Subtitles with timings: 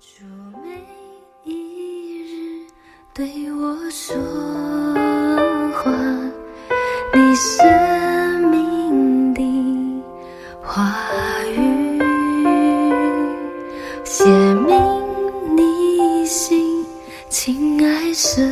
[0.00, 0.24] 主
[0.64, 0.82] 每
[1.44, 2.66] 一日
[3.12, 4.16] 对我说
[5.74, 5.92] 话，
[7.12, 10.02] 你生命的
[10.62, 10.96] 话
[11.54, 12.00] 语，
[14.04, 14.74] 写明
[15.54, 16.82] 你心，
[17.28, 18.42] 亲爱神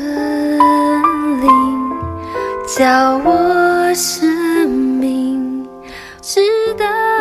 [1.41, 1.91] 灵，
[2.77, 5.67] 叫我生命
[6.21, 6.43] 直
[6.75, 7.18] 到。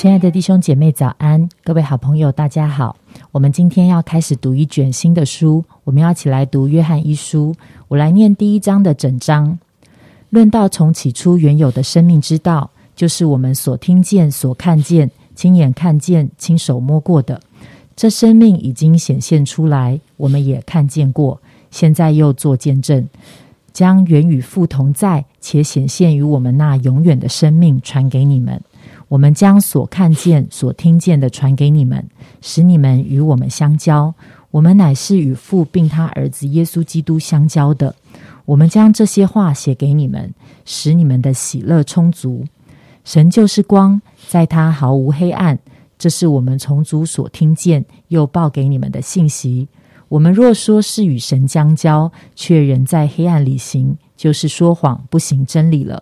[0.00, 1.46] 亲爱的弟兄姐妹，早安！
[1.62, 2.96] 各位好朋友，大家好。
[3.32, 7.52] 我们今天要开始读一卷新的书，我们要一起来读《约翰一书》。
[7.86, 9.58] 我来念第一章的整章。
[10.30, 17.38] 论到从起初原有的生命之道，就是我们所听见、所看见、亲眼看见、亲手摸过的。
[17.94, 21.38] 这生命已经显现出来，我们也看见过，
[21.70, 23.06] 现在又做见证，
[23.74, 28.62] 将原与父同在且显现于我们那永远的生命传给你们。
[29.10, 32.08] 我们将所看见、所听见的传给你们，
[32.40, 34.14] 使你们与我们相交。
[34.52, 37.92] 我们乃是与父并他儿子耶稣基督相交的。
[38.44, 40.32] 我们将这些话写给你们，
[40.64, 42.44] 使你们的喜乐充足。
[43.04, 45.58] 神就是光，在他毫无黑暗。
[45.98, 49.66] 这是我们从主所听见又报给你们的信息。
[50.08, 56.00] 我们若说是与神相交，却仍在黑暗里行，就是说谎，不行真理了。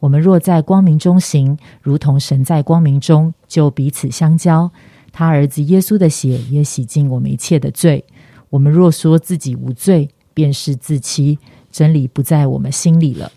[0.00, 4.70] 我们若在光明中行，如同神在光明中，就彼此相交。
[5.12, 8.04] 他儿子耶稣的血也洗净我们一切的罪。
[8.50, 11.38] 我们若说自己无罪，便是自欺，
[11.72, 13.32] 真理不在我们心里了。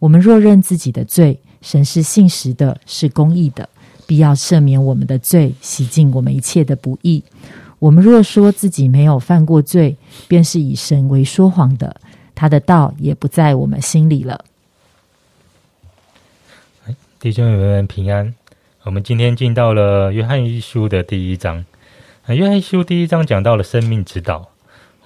[0.00, 3.68] 我们若认自己的罪，神是信实的，是公义的，
[4.06, 7.22] 必要赦免我们的罪，洗净我们一切的不义。
[7.78, 11.94] 我们若说自己没有犯过罪，便是以神为说谎的，
[12.34, 14.44] 他的道也不在我们心里了。
[17.20, 18.34] 弟兄姊妹们平安。
[18.82, 21.66] 我们今天进到了约翰一书的第一章。
[22.28, 24.50] 约翰一书第一章讲到了生命之道。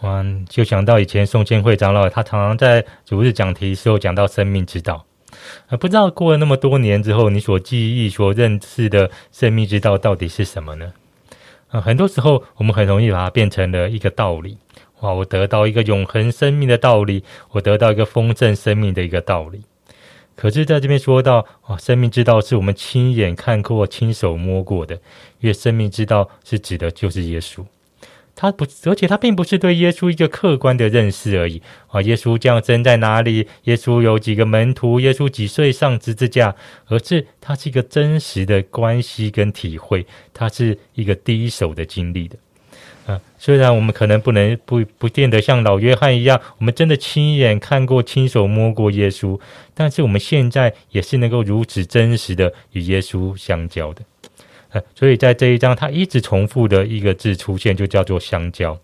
[0.02, 5.04] 哇，就想到以前宋建会长老，他常常在主日讲题时候讲到生命之道。
[5.66, 10.92] 啊，不知道过了那么多年之后，你所记忆、所认识的生命之道到底是什么呢？
[11.70, 14.56] 啊，很多时候我们很容易把它变成了一个道理。
[15.00, 19.62] 哇，我得到一个永恒生命的道理，我得到一个丰盛生命的一个道理。
[20.36, 24.96] 可是，在这边说到啊，生命之道是我们亲眼看过、亲手摸过的，
[25.40, 27.64] 因为生命之道是指的就是耶稣。
[28.36, 32.02] 他不，而且他并不是对耶稣一个客观的认识而已啊。
[32.02, 33.46] 耶稣降生在哪里？
[33.62, 34.98] 耶稣有几个门徒？
[34.98, 36.56] 耶稣几岁上十字架？
[36.86, 42.36] 而是他是一个真实的关系跟体会，他是一个第一手的经历的。
[43.06, 49.38] 啊，虽然我们可能不能不不见得像老约翰一样，我们真的亲眼看过、亲手摸过耶稣，
[49.74, 54.02] 但是我们现在也是能够如此真实的与耶稣相交的。
[54.70, 58.78] 啊，所以在这一章，他一直重复的一个字出现，就叫做相交。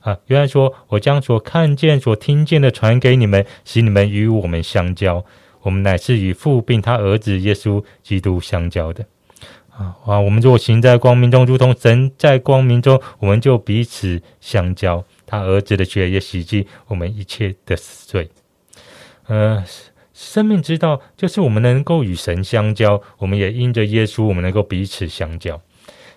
[0.00, 5.24] 啊，约翰说：“我将所看见、所听见的传给你们，使你们与我们相交。
[5.62, 9.06] 我们乃是与父并他儿子耶稣基督相交的。”
[9.70, 10.20] 啊，哇！
[10.20, 15.04] 我们若行在光明中，如同神在光明中，我们就彼此相交。
[15.26, 18.28] 他儿子的血也洗净我们一切的死罪。
[19.26, 19.64] 呃，
[20.12, 25.60] 生命之道就是我们能够与神相交，我们也因着耶稣，我们能够彼此相交。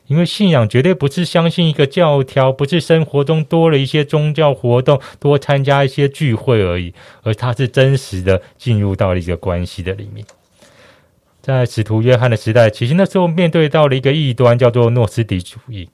[0.08, 10.26] 因为信仰绝对不是相信一个教条，不是生活中多了一些宗教活动，多参加一些聚会而已，而它是真实的进入到了一个关系的里面。
[11.44, 15.90] 在使徒约翰的时代，其实那时候面对到了一个异端，叫做诺斯底主义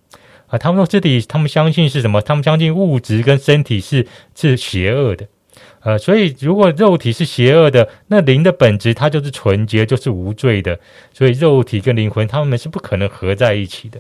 [0.46, 0.60] 啊。
[0.60, 2.22] 他们诺斯底，他们相信是什么？
[2.22, 4.06] 他们相信物质跟身体是
[4.36, 5.28] 是邪恶的，
[5.80, 10.80] 呃，所以如果肉体是邪恶的，那灵的本质它就是纯洁，就是无罪的。
[11.12, 14.00] 所以肉体跟灵魂他们是不可能合在一起的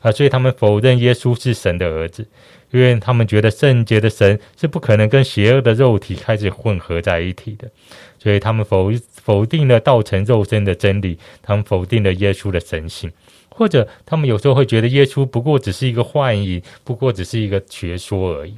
[0.00, 0.12] 啊。
[0.12, 2.28] 所以他们否认耶稣是神的儿子，
[2.70, 7.70] 因为他们觉得圣洁的神是不可能跟邪恶的肉体开始混合在一起的。
[8.18, 13.12] 所以他们否否定了道成肉身的真理，他们否定了耶稣的神性，
[13.48, 18.56] 或者他们有时候会觉得耶稣不过只是一个幻影，不过只是一个学说而已。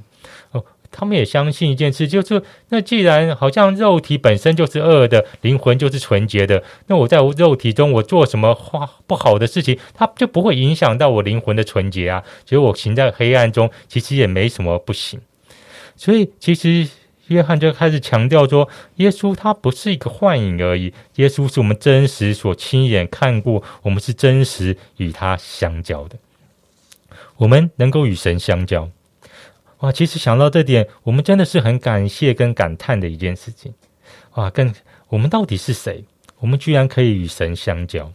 [0.52, 12.24] 哦，他们也相信一件事，就是那既然好像肉体本身就是恶的，灵魂就是纯洁的，那我在肉体中我做什么坏不好的事情，它就不会影响到我灵魂的纯洁啊。
[12.46, 15.20] 所以我行在黑暗中，其实也没什么不行。
[15.94, 16.88] 所以其实。
[17.28, 26.16] 约翰就开始强调说，耶稣他不是一个幻影而已，耶稣是我们真实所亲眼看过，我们是真实与他相交的，
[27.36, 28.90] 我们能够与神相交。
[29.78, 33.72] 哇，其实想到这点，我们真的是很感谢跟感叹的一件事情。
[34.34, 34.74] 哇，更
[35.08, 36.04] 我们到底是谁？
[36.40, 38.12] 我们居然可以与神相交。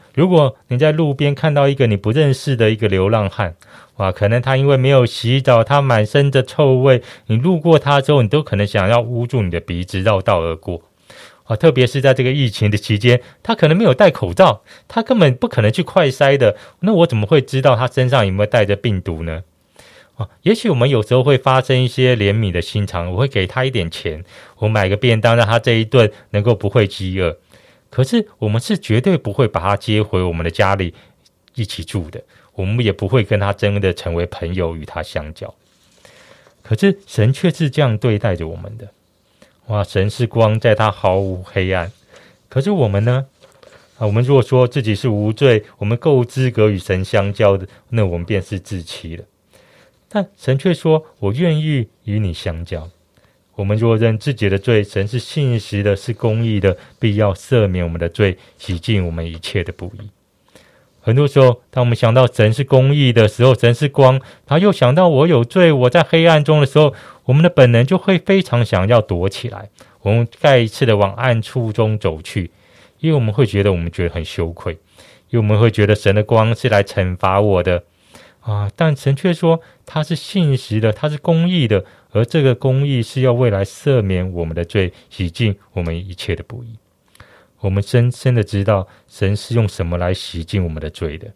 [0.14, 3.54] 如果你在路边看到一个你不认识的一个流浪汉，
[3.96, 10.82] 哇，可能他因为没有洗澡，他满身的臭味，你路过他之后，你都可能想要捂住你的鼻子绕道而过。
[11.44, 16.56] 啊，特别是在这个疫情的期间，他可能没有戴口罩，他根本不可能去快筛的。
[16.80, 19.42] 那我怎么会知道他身上有没有带着病毒呢？
[20.16, 24.24] 啊，也许我们有时候会发生一些怜悯的心肠，我会给他一点钱，
[24.58, 27.36] 我买个便当，让他这一顿能够不会饥饿。
[27.92, 30.94] 可是我们是绝对不会把他接回我们的家里
[31.54, 32.24] 一起住的，
[32.54, 35.54] 我们也不会跟他真的成为朋友，与他相交。
[36.62, 38.88] 可是神却是这样对待着我们的。
[39.66, 39.84] 哇！
[39.84, 41.92] 神是光，在他毫无黑暗。
[42.48, 43.26] 可是我们呢？
[43.98, 49.24] 啊，我们如果说自己是无罪，我们够资格与神相交的，那我们便是自欺了。
[50.08, 52.90] 但神却说：“我愿意与你相交。”
[53.54, 60.10] 我们若认自己的罪，神是信实的，是公义的，必要赦免我们的罪，洗净我们一切的不义。
[61.00, 66.94] 很多时候，当我们想到神是公义的时候，神是光，他又想到我有罪，我在黑暗中的时候。
[67.24, 69.68] 我们的本能就会非常想要躲起来，
[70.00, 72.50] 我们再一次的往暗处中走去，
[72.98, 74.72] 因为我们会觉得我们觉得很羞愧，
[75.30, 77.84] 因为我们会觉得神的光是来惩罚我的
[78.40, 78.68] 啊！
[78.74, 86.78] 但神却说他是信实的，他是公义的，而这个公义是要未来赦免我们的罪，洗净我们一切的不义。
[87.60, 91.32] 我们深深的知道神是用什么来洗净我们的罪的，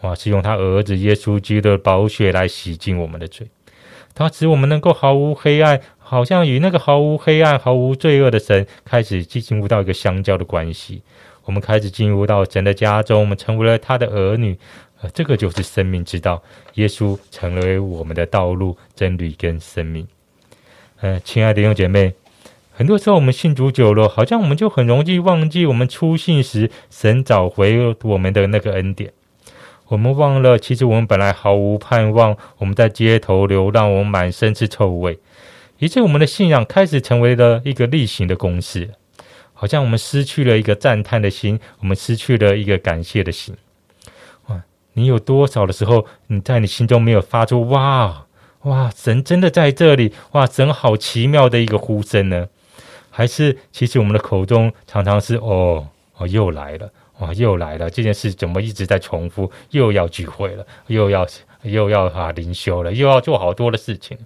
[0.00, 0.14] 哇！
[0.14, 3.48] 是用他儿子耶稣基督的宝血来洗净我们的罪。
[4.14, 11.02] 他使我们能够毫无黑暗，好像与那个毫无黑暗、毫无罪恶的神开始进入到一个相交的关系。
[11.44, 14.58] 我们开始进入到神的家中，我们成为了他的儿女。
[15.00, 16.42] 呃，这个就是生命之道。
[16.74, 20.06] 耶稣成为我们的道路、真理跟生命。
[21.00, 22.14] 呃，亲爱的弟兄姐妹，
[22.72, 29.12] 很多时候我们信主久了，好像我们就很容易忘记我们初信时神找回我们的那个恩典。
[29.88, 32.36] 我们忘了，其实我们本来毫无盼望。
[32.58, 35.18] 我们在街头流浪，我们满身是臭味，
[35.80, 38.90] 以致我们的信仰开始成为了一个例行的公式，
[39.62, 43.54] 好像我们失去了一个赞叹的心，我们失去了一个感谢的心。
[44.48, 44.60] 哇！
[44.94, 48.26] 你有多少的时候，你在你心中没有发出“哇
[48.62, 50.12] 哇，神真的在这里！
[50.32, 52.48] 哇，神好奇妙的一个呼声呢？”
[53.08, 55.86] 还是其实我们的口中常常是“哦，
[56.28, 57.88] 又来了。”哇，又来了！
[57.88, 59.48] 这件事怎么一直在重复？
[59.70, 61.24] 又要聚会了，又要
[61.62, 64.18] 又要啊灵修了，又要做好多的事情。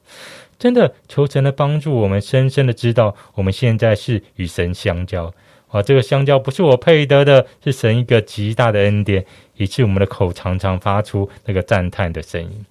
[0.58, 5.32] 真的，求神的帮助，我们深深的知道，我们现在是与神相交。
[5.69, 9.26] 啊，这个相交不是我配得的，是神一个极大的恩典，
[9.56, 12.64] 以致我们的口常常发出那个赞叹的声音。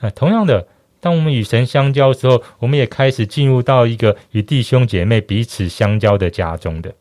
[0.00, 0.66] 啊，同样的，
[1.00, 6.92] 当我们与神相交的时候，我们也开始进入到一个与弟兄姐妹彼此相交的家中的。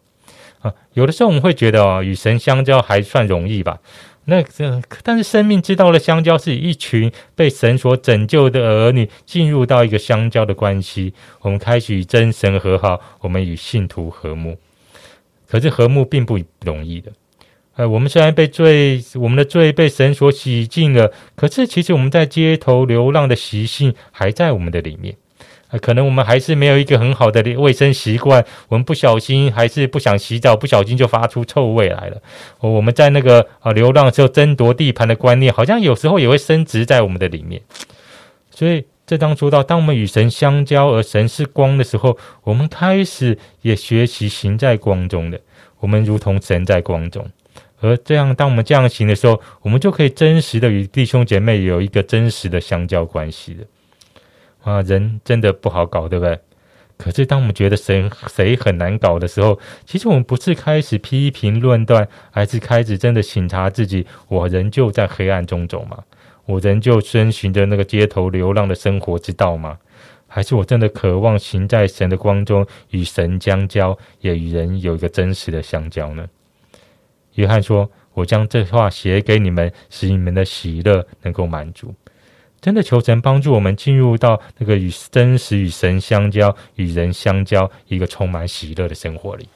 [0.62, 3.80] 啊，有的时候我们会觉得哦，与神相交还算容易吧？
[4.26, 11.14] 那这但是生命知道了相交，是一群被神所拯救的儿女进入到一个相交的关系。
[11.42, 14.58] 我们开始与真神和好，我们与信徒和睦。
[15.48, 17.12] 可是和睦并不容易的。
[17.76, 25.16] 呃，我们虽然被罪，我们的罪被神所洗净了，可是其实我们在街头流浪的习性还在我们的里面。
[25.80, 32.22] 可能我们还是没有一个很好的卫生习惯，我们不小心还是不想洗澡，不小心就发出臭味来了。
[32.60, 37.62] 我们在那个啊流浪时候争夺地盘的观念，好像有时候也会升值在我们的里面。
[38.52, 45.40] 所以这当说到，当我们与神相交，而神是光的时候，我们开始也学习行在光中的，
[45.80, 47.28] 我们如同神在光中。
[47.82, 53.66] 而这样，当我们这样行的时候，我们就可以真实的与弟兄姐妹有一个真实的相交关系了。
[54.64, 56.40] 啊，人真的不好搞，对不对？
[56.98, 66.04] 可是当我们觉得谁谁很难搞的时候，其实我们不是开始批评论断，而是开始真的醒察自己：我仍旧在黑暗中走吗？
[66.46, 69.78] 我仍旧遵循着那个街头流浪的生活之道吗？
[70.28, 76.28] 还是我真的渴望行在神的光中，与神相交，也与人有一个真实的相交呢？
[77.36, 81.94] 约翰说：“我将这话写给你们，使你们的喜乐能够满足。”
[82.64, 89.50] 真的求神帮助我们进入到那个与真实与神相交、与人相交一个充满喜乐的生活里。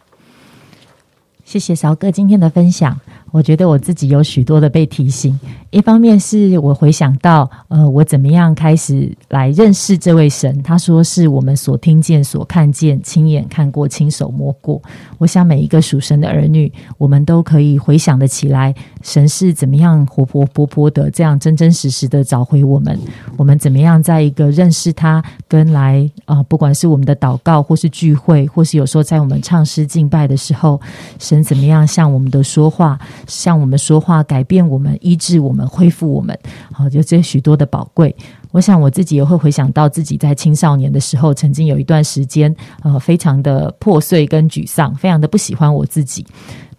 [1.45, 2.99] 谢谢韶哥今天的分享。
[3.31, 5.37] 我觉得我自己有许多的被提醒，
[5.69, 10.63] 一方面是我回想到，呃，我怎么样开始来认识这位神？
[10.63, 14.81] 他说是我们所听见、所看见、亲眼看过、亲手摸过。
[15.17, 22.97] 我想每一个属神的儿女，我们都可以回想的起来，神是怎么样活泼活泼的，这样真真实实的找回我们。
[23.35, 30.79] 我们怎么样在一个认识他，跟来啊，不管是我们的祷告，或是聚会，或是有时候在我们唱诗敬拜的时候，
[31.19, 32.97] 神怎么样向我们的说话？
[33.25, 36.37] 向我们说话，改变我们，医治我们，恢复我们。
[36.71, 38.15] 好，就这许多的宝贵。
[38.51, 46.25] 我想我自己也会回想到自己在青少年的时候，曾经有一段时间，呃，非常的破碎跟沮丧，非常的不喜欢我自己。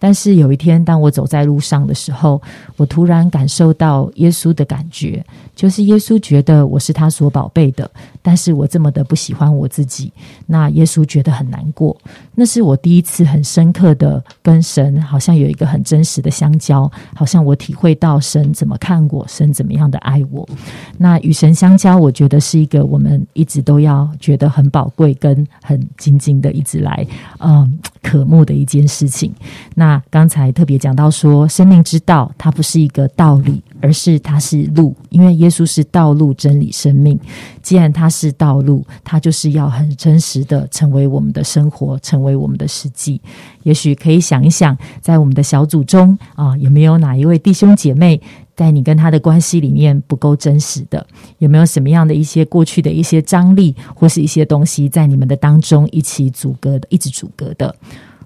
[0.00, 2.40] 但是有一天，当我走在路上的时候，
[2.76, 5.25] 我突然感受到耶稣的感觉，
[5.57, 7.90] 就是耶稣觉得我是他所宝贝的，
[8.23, 10.13] 但是我这么的不喜欢我自己，
[10.47, 11.97] 那耶稣觉得很难过。
[12.35, 20.49] 那是我第一次很深刻的跟神好像有一个很真实的相交，好像我体会到神怎么看我，神怎么样的爱我。
[20.97, 27.07] 那与神相交，我觉得是一个我们一直都要觉得很宝贵跟很静静的一直来
[27.39, 29.33] 嗯渴慕的一件事情。
[29.75, 37.19] 那刚才特别讲到说，生命之道它不是一个道理，而是它是路，因为耶稣是道路、真理、生命。
[37.63, 43.21] 既然他是道路，它就是要很真实的成为我们的生活，成为我们的实际。
[43.62, 48.21] 也许可以想一想，在我们的小组中啊，有没有哪一位弟兄姐妹，
[48.57, 51.07] 在你跟他的关系里面不够真实的？
[51.38, 57.75] 有没有什么样的一些过去的一些张力，或是一些东西在你们的当中一起阻隔的，一直阻隔的？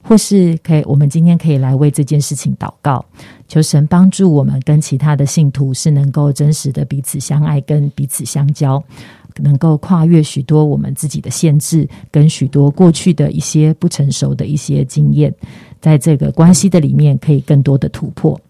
[0.04, 3.04] 或是可以，我们今天可以来为这件事情祷告，
[3.46, 8.82] 求神帮助我们跟其他的信徒是能够真实的彼此相爱，跟彼此相交，
[9.40, 15.34] 能够跨越许多我们自己的限制，跟许多过去的一些不成熟的一些经验，
[15.80, 18.40] 在这个关系的里面可以更多的突破。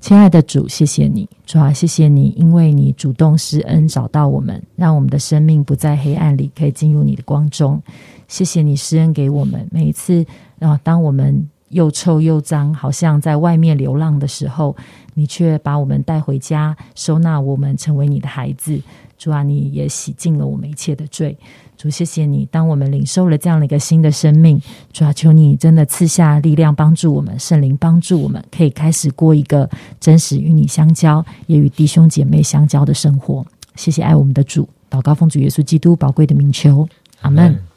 [0.00, 7.80] 亲爱的主，谢谢你，主啊，谢谢你，因为你主动施恩找到我们，让我们的生命不在黑暗里，可以进入你的光中。
[8.26, 10.24] 谢谢你施恩给我们，每一次
[10.58, 14.74] 啊，当我们又臭又脏，好像在外面流浪的时候，
[15.12, 18.80] 你却把我们带回家，收纳我们，成为你的孩子。
[19.20, 21.36] 主啊，你也洗净了我们一切的罪。
[21.76, 24.58] 主，谢谢你，当我们领受了这样的一个新的生命，
[24.94, 29.68] 主啊，求你真的赐下力量，帮助我们，圣灵帮助我们，可以开始过一个
[30.00, 33.44] 真实与你相交，也与弟兄姐妹相交的生活。
[33.76, 36.88] 谢谢爱我们的主，祷告奉主耶稣基督宝贵的名求，
[37.20, 37.69] 阿门。